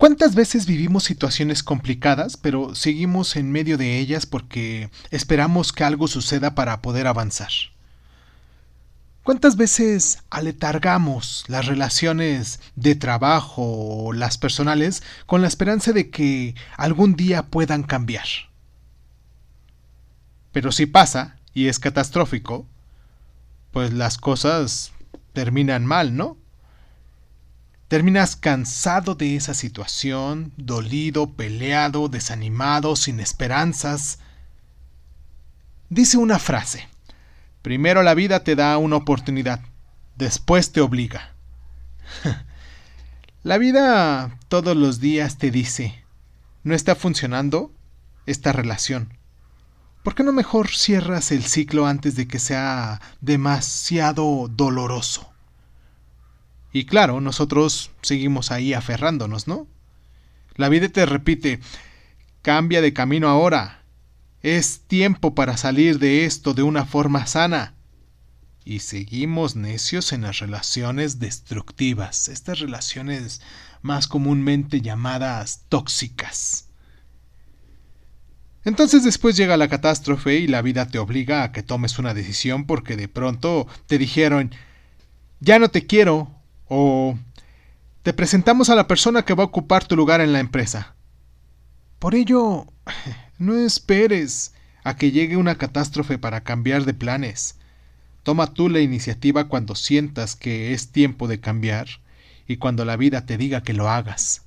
[0.00, 6.08] ¿Cuántas veces vivimos situaciones complicadas, pero seguimos en medio de ellas porque esperamos que algo
[6.08, 7.50] suceda para poder avanzar?
[9.24, 16.54] ¿Cuántas veces aletargamos las relaciones de trabajo o las personales con la esperanza de que
[16.78, 18.26] algún día puedan cambiar?
[20.50, 22.66] Pero si pasa, y es catastrófico,
[23.70, 24.92] pues las cosas
[25.34, 26.38] terminan mal, ¿no?
[27.90, 34.20] Terminas cansado de esa situación, dolido, peleado, desanimado, sin esperanzas.
[35.88, 36.86] Dice una frase,
[37.62, 39.62] primero la vida te da una oportunidad,
[40.14, 41.34] después te obliga.
[43.42, 46.04] la vida todos los días te dice,
[46.62, 47.72] no está funcionando
[48.24, 49.18] esta relación.
[50.04, 55.29] ¿Por qué no mejor cierras el ciclo antes de que sea demasiado doloroso?
[56.72, 59.66] Y claro, nosotros seguimos ahí aferrándonos, ¿no?
[60.54, 61.60] La vida te repite,
[62.42, 63.82] cambia de camino ahora.
[64.42, 67.74] Es tiempo para salir de esto de una forma sana.
[68.64, 73.40] Y seguimos necios en las relaciones destructivas, estas relaciones
[73.82, 76.68] más comúnmente llamadas tóxicas.
[78.64, 82.66] Entonces después llega la catástrofe y la vida te obliga a que tomes una decisión
[82.66, 84.54] porque de pronto te dijeron,
[85.40, 86.39] ya no te quiero,
[86.70, 87.18] o
[88.02, 90.94] te presentamos a la persona que va a ocupar tu lugar en la empresa.
[91.98, 92.66] Por ello,
[93.38, 94.54] no esperes
[94.84, 97.56] a que llegue una catástrofe para cambiar de planes.
[98.22, 101.88] Toma tú la iniciativa cuando sientas que es tiempo de cambiar
[102.46, 104.42] y cuando la vida te diga que lo hagas.